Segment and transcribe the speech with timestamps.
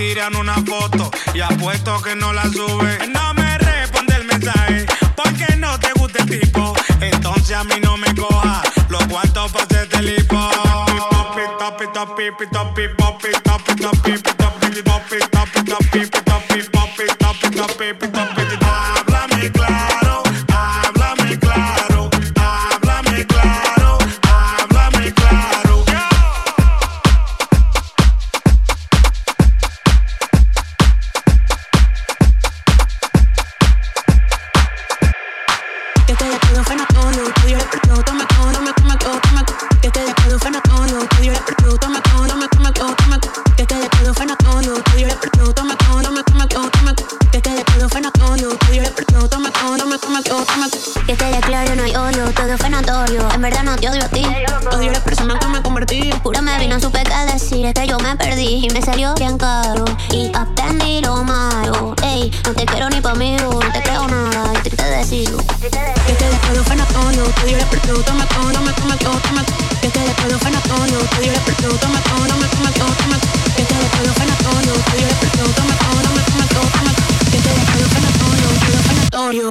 [0.00, 3.06] tiran una foto y apuesto que no la sube.
[3.08, 6.72] No me responde el mensaje porque no te gusta el tipo.
[7.02, 10.50] Entonces a mí no me coja los cuantos pases del hipo.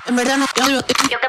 [0.09, 1.29] En verdad no te.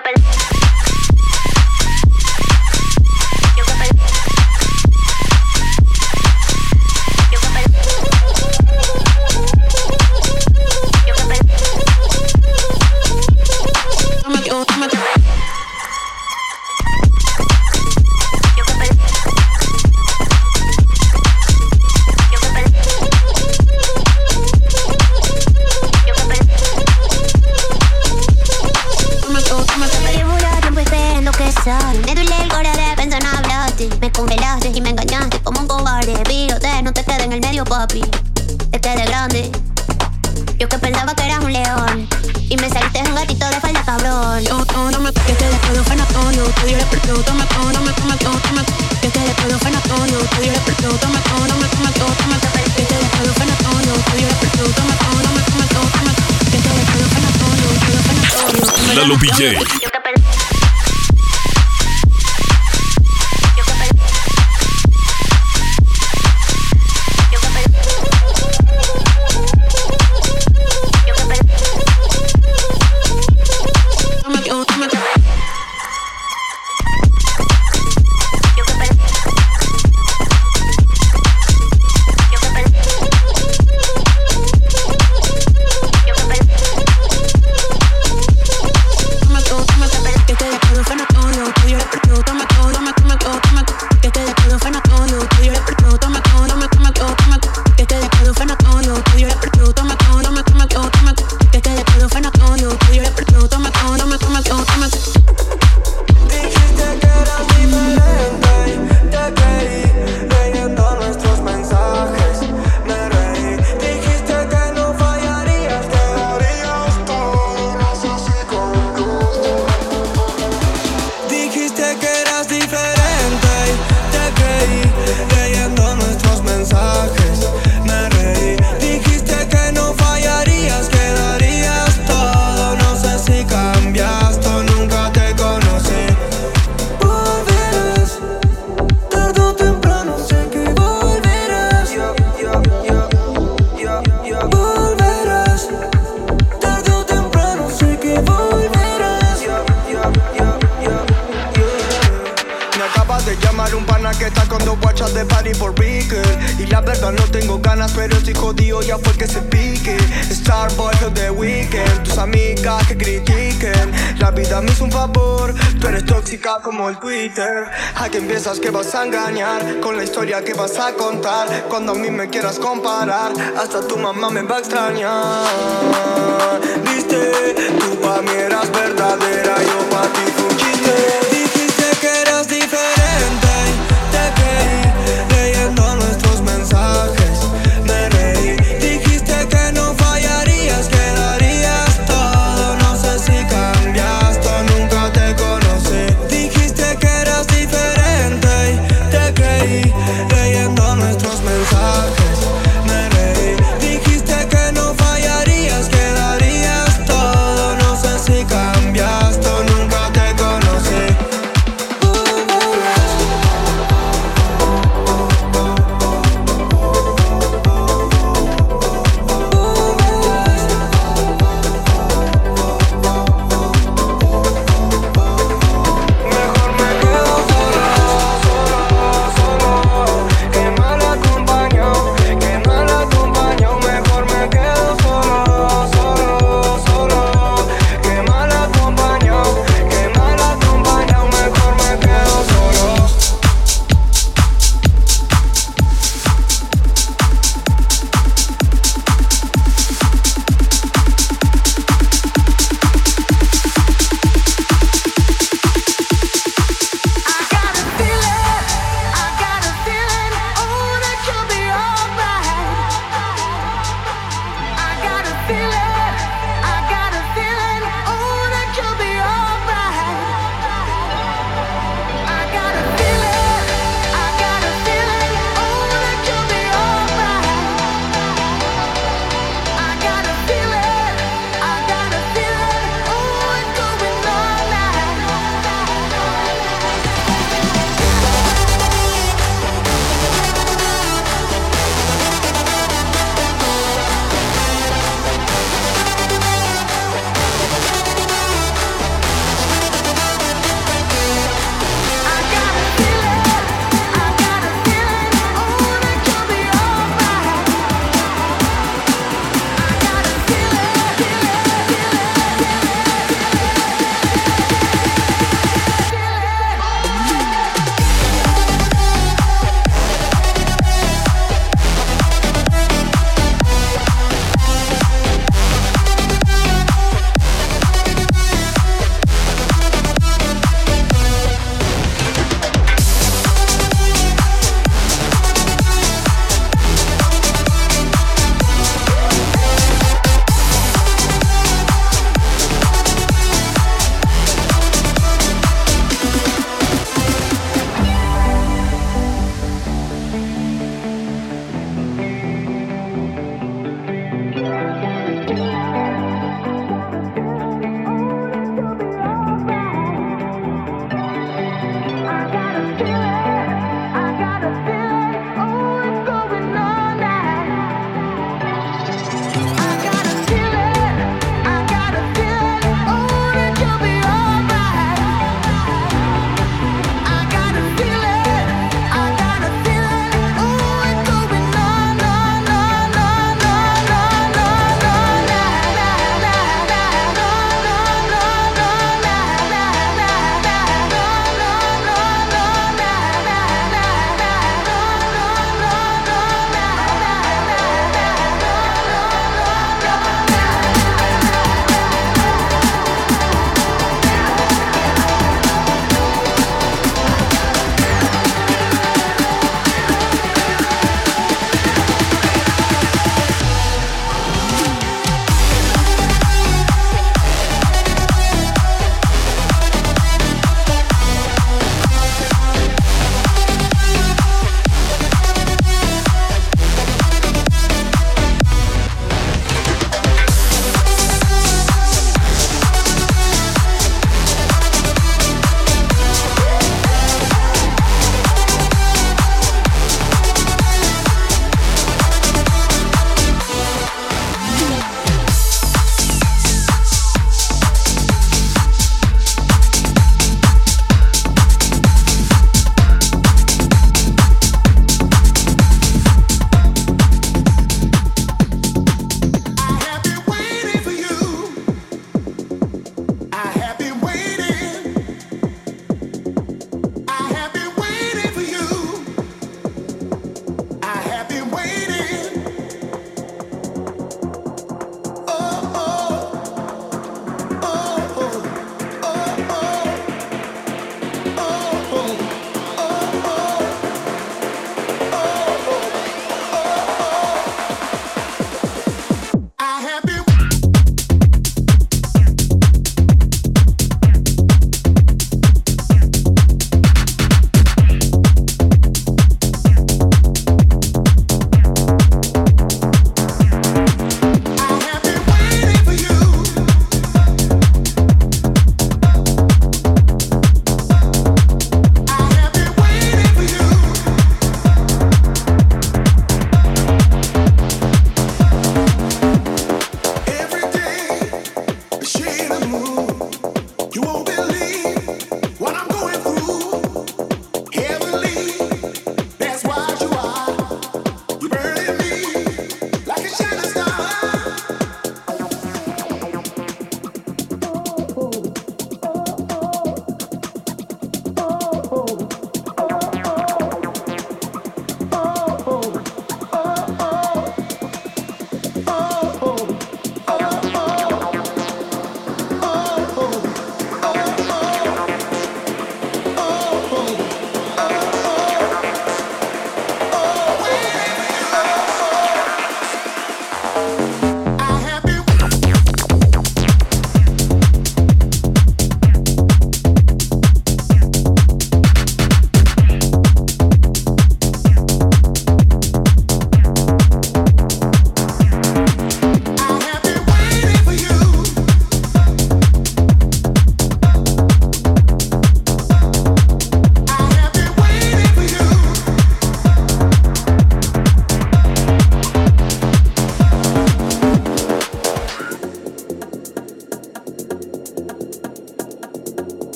[153.80, 156.60] un pana que está con dos guachas de party por weekend.
[156.60, 159.96] Y la verdad no tengo ganas, pero estoy jodido ya fue que se pique.
[160.30, 163.92] Starboy o The Weekend, tus amigas que critiquen.
[164.18, 167.68] La vida me hizo un favor, tú eres tóxica como el Twitter.
[167.96, 169.80] ¿A qué piensas que vas a engañar?
[169.80, 171.48] Con la historia que vas a contar.
[171.68, 176.60] Cuando a mí me quieras comparar, hasta tu mamá me va a extrañar.
[176.84, 181.29] Viste, tú pa' mí eras verdadera, yo pa' ti fui chiste.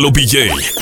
[0.00, 0.79] Lalo PJ.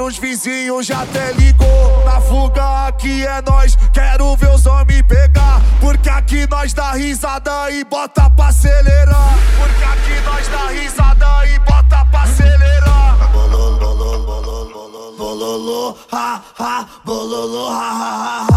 [0.00, 2.04] Agora os vizinhos já até ligou.
[2.06, 5.60] Na fuga aqui é nós, quero ver os homens pegar.
[5.78, 9.34] Porque aqui nós dá risada e bota pra acelerar.
[9.58, 13.30] Porque aqui nós dá risada e bota pra acelerar.
[13.30, 18.49] Bololô, bololô, ha ha, bololô, ha ha ha.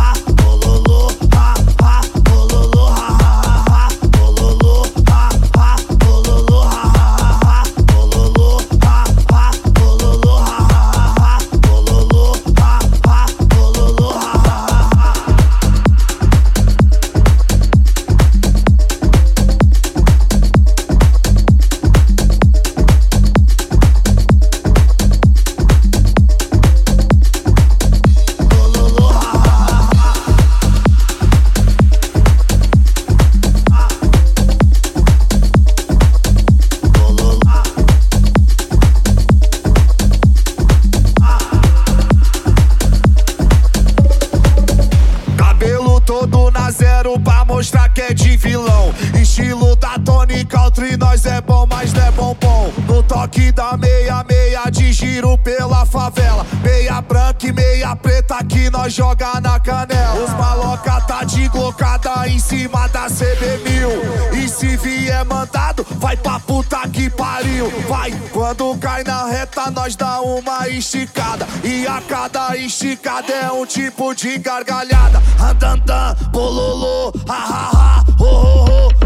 [54.43, 60.21] Meia de giro pela favela, meia branca e meia preta que nós joga na canela.
[60.21, 64.33] Os maloca tá de glocada em cima da CB1000.
[64.33, 67.71] E se vier mandado, vai pra puta que pariu.
[67.87, 71.47] Vai, quando cai na reta, nós dá uma esticada.
[71.63, 75.23] E a cada esticada é um tipo de gargalhada.
[75.39, 78.12] Andandan, bololô, ha ha ha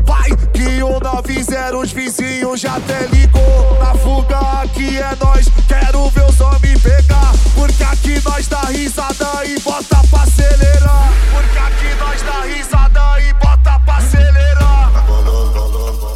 [0.05, 3.77] vai Que o 90 os vizinhos já até ligou.
[3.79, 7.31] Na fuga aqui é nós, quero ver os homens pegar.
[7.55, 11.11] Porque aqui nós dá risada e bota pra acelerar.
[11.31, 15.05] Porque aqui nós dá risada e bota pra acelerar.
[15.05, 16.09] Bololô,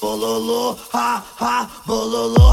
[0.00, 2.43] bololô, ha ha, bololô.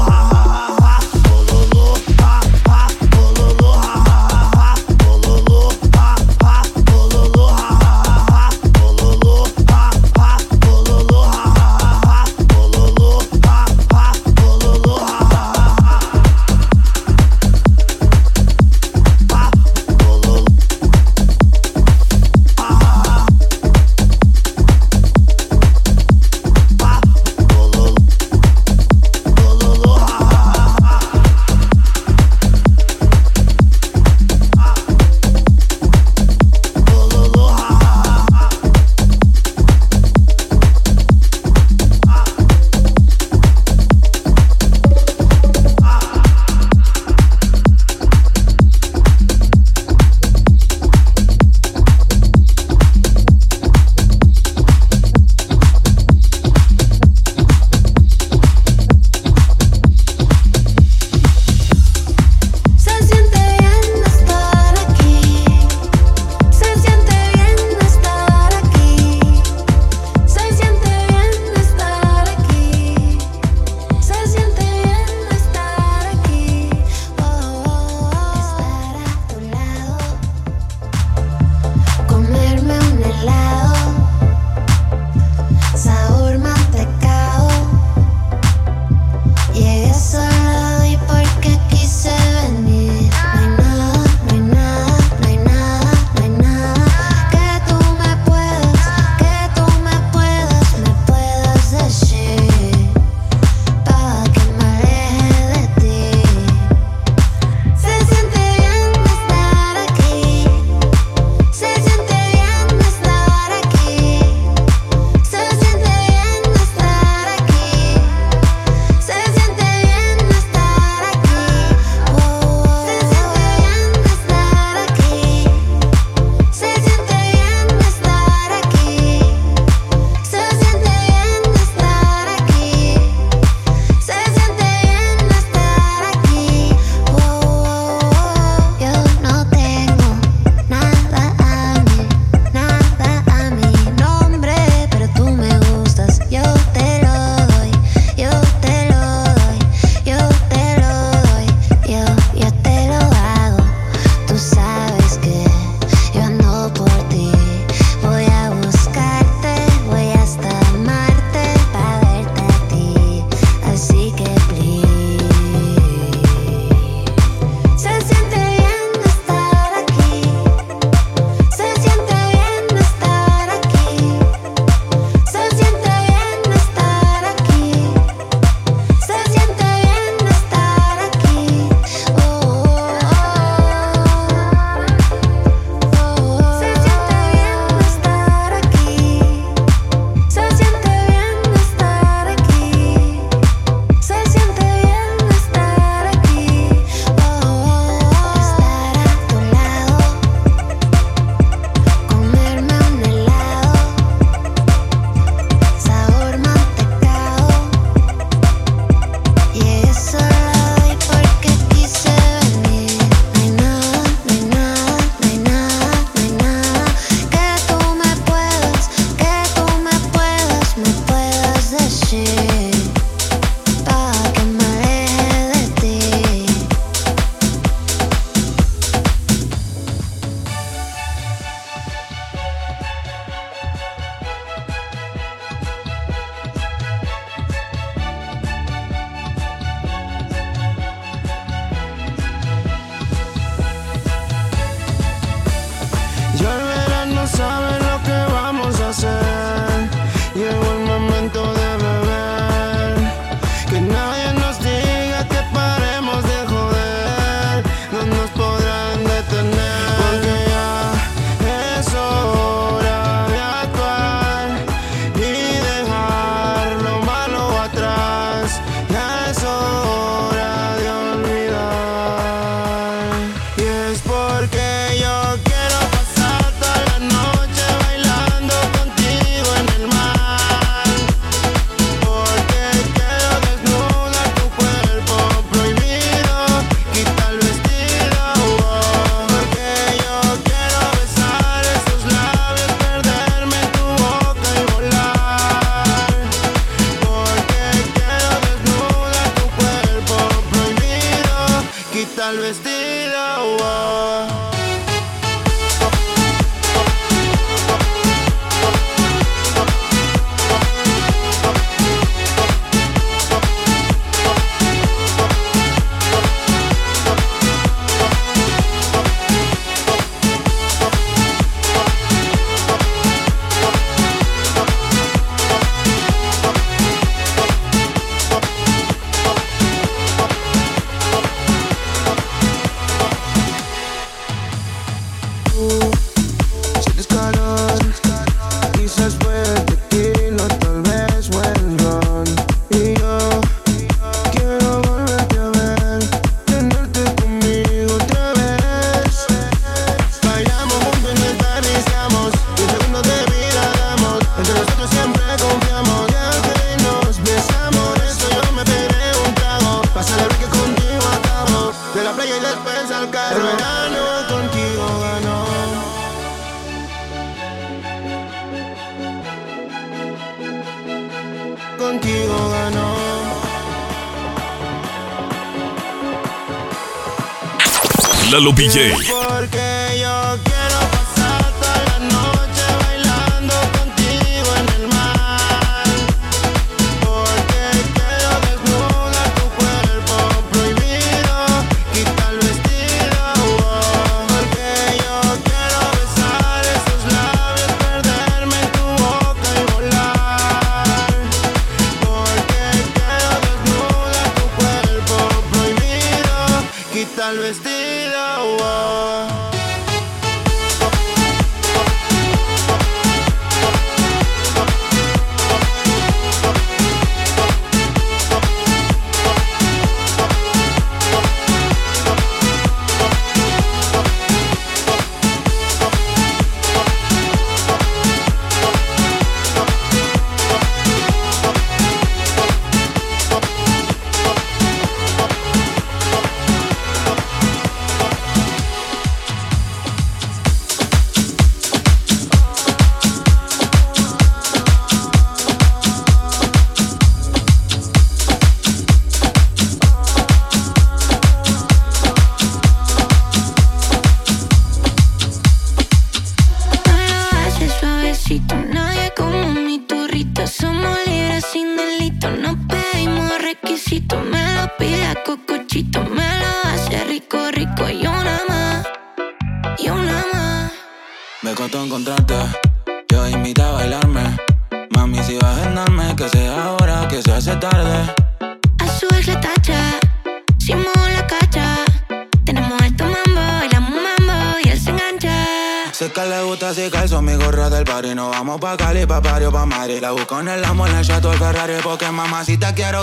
[378.32, 379.31] Lalo PJ.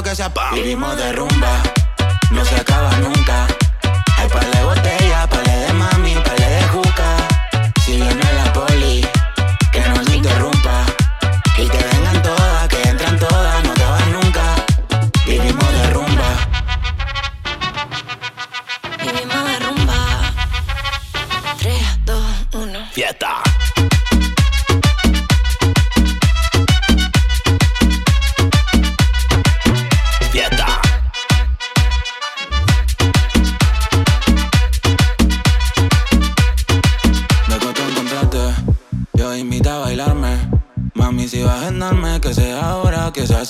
[0.04, 0.56] que.
[0.56, 1.79] Vivimos de rumba.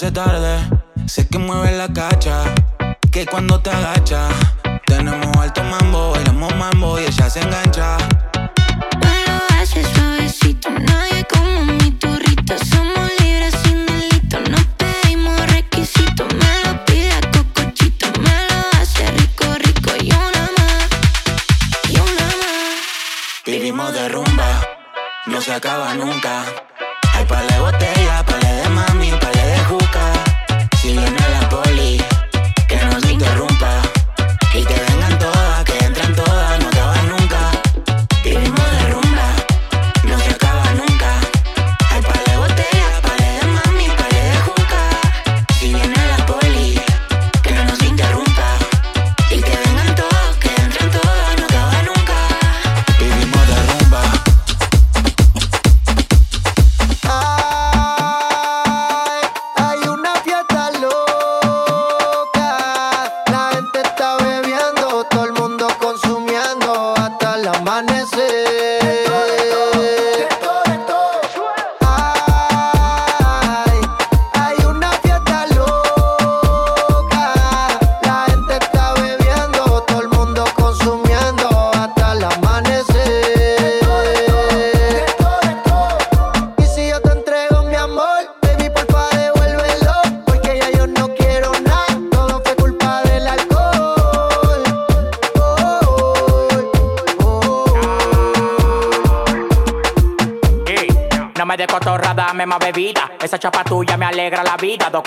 [0.01, 0.28] Mas da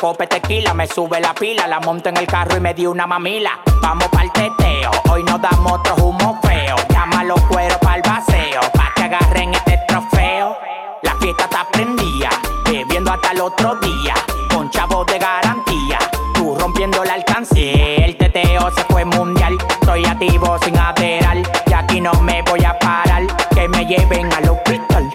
[0.03, 1.69] copes tequila, me sube la pila.
[1.69, 3.61] La monto en el carro y me di una mamila.
[3.81, 6.75] Vamos pa'l teteo, hoy nos damos otro humo feo.
[6.89, 10.59] Llama los cueros pa'l paseo, pa' que agarren este trofeo.
[11.03, 12.31] La fiesta está prendida,
[12.65, 14.15] bebiendo hasta el otro día.
[14.53, 15.99] Con chavos de garantía,
[16.35, 18.05] tú rompiendo la alcancía.
[18.05, 21.49] El teteo se fue mundial, estoy activo sin ateral.
[21.65, 25.13] Y aquí no me voy a parar, que me lleven al hospital.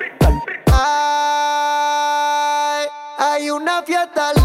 [0.71, 4.37] Ay, hay una fiesta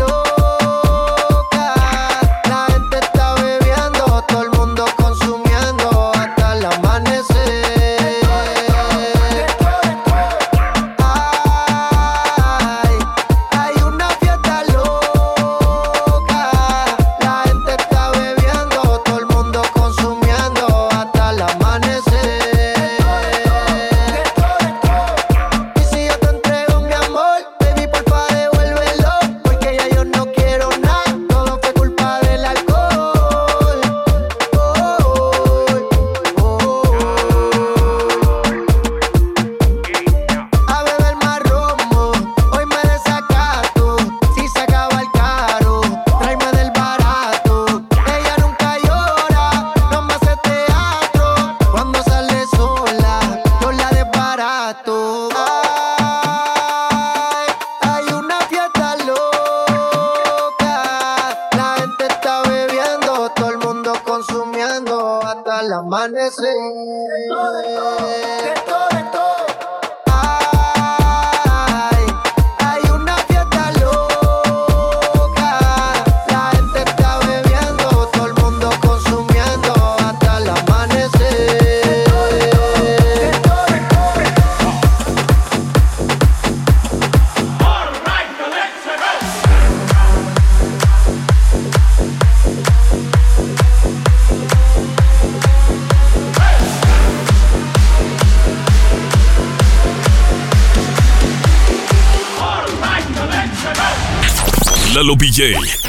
[105.33, 105.82] DJ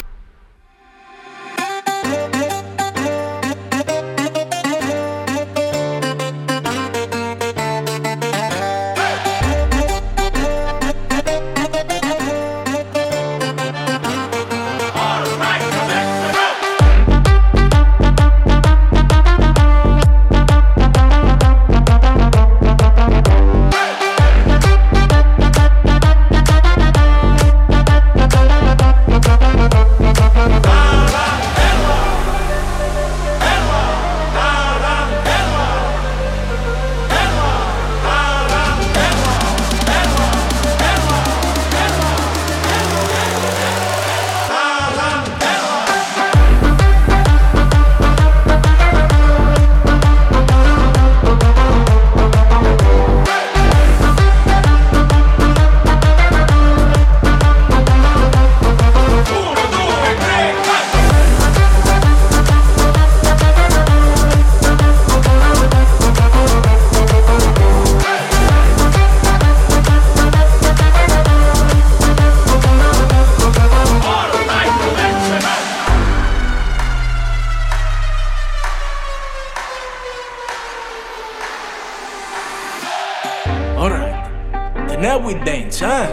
[85.80, 86.06] huh?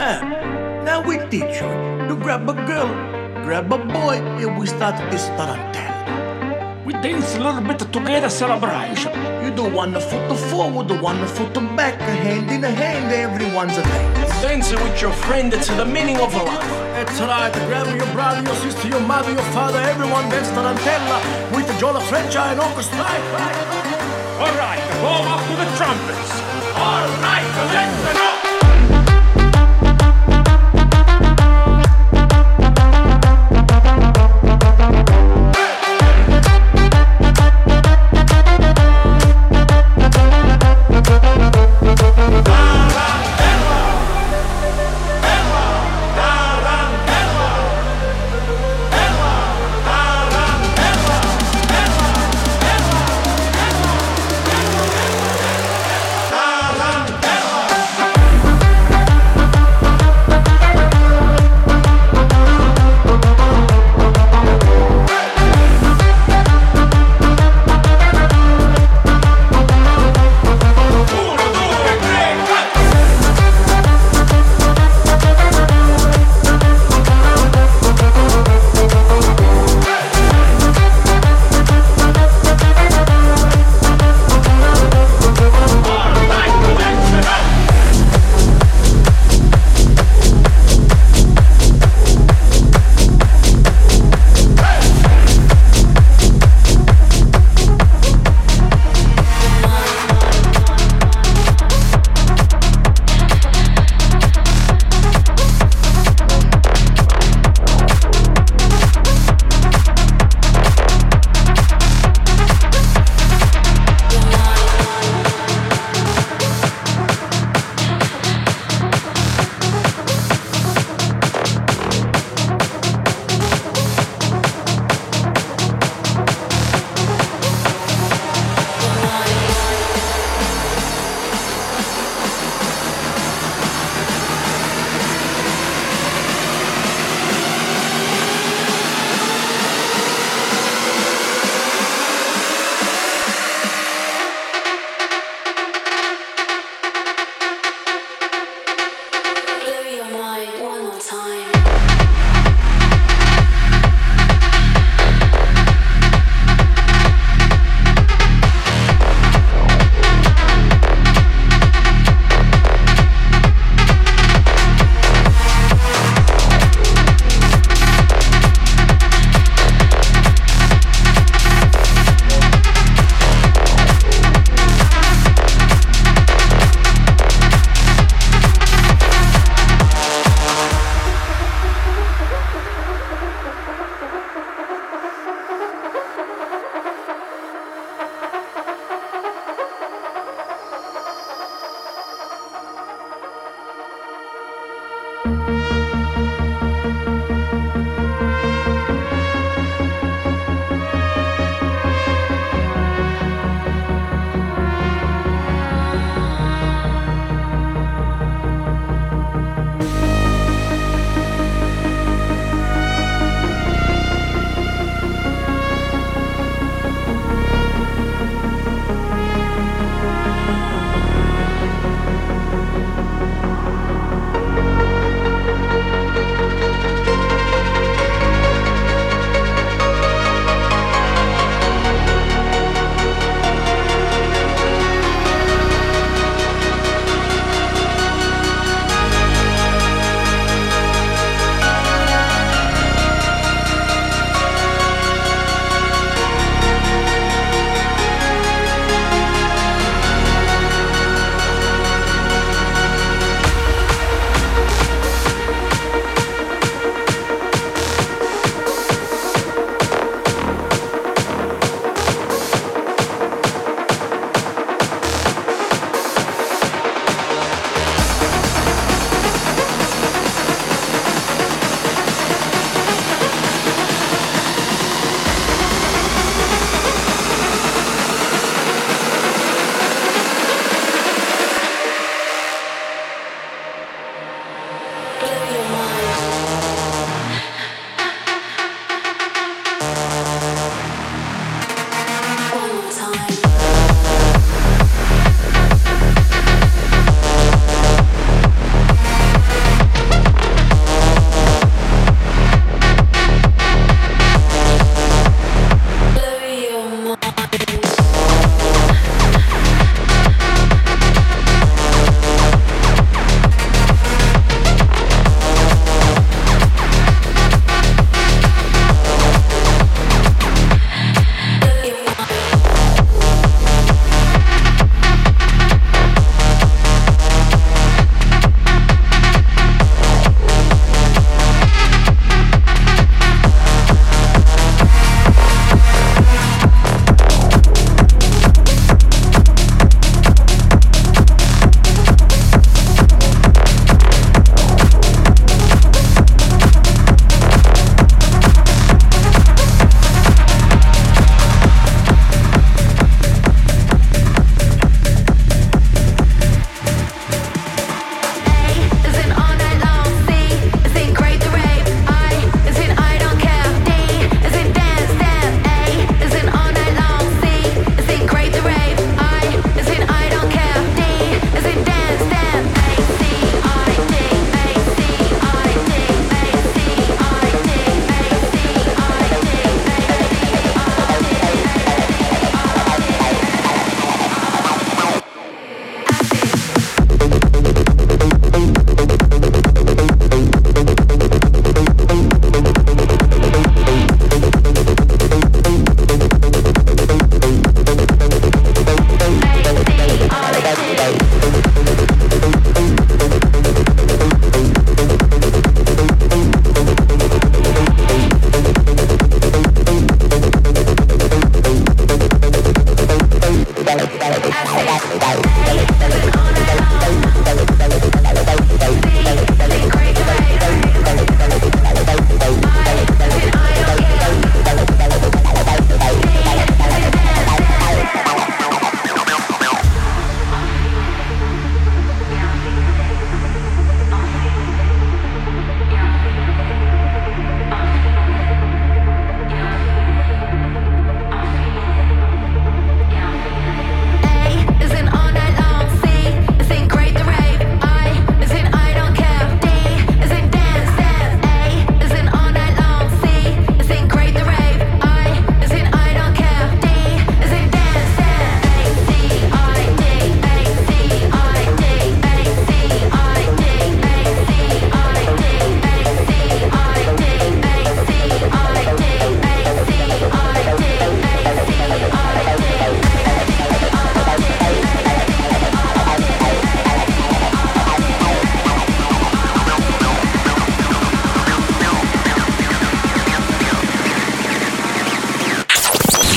[0.00, 0.20] Ah,
[0.84, 1.70] now we teach you.
[2.08, 2.88] You grab a girl,
[3.44, 6.84] grab a boy, and we start this tarantella.
[6.84, 9.12] We dance a little bit together celebration.
[9.44, 13.78] You do one foot forward, one foot to back, a hand in a hand, everyone's
[13.78, 14.42] a dance.
[14.42, 16.70] Dancing with your friend, it's the meaning of life.
[16.96, 21.18] That's right, grab your brother, your sister, your mother, your father, everyone dance tarantella
[21.54, 23.06] with the Jola Freccia and orchestra.
[24.42, 26.32] Alright, warm up to the trumpets.
[26.74, 28.31] Alright, let's go!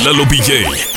[0.06, 0.95] Lalo BJ.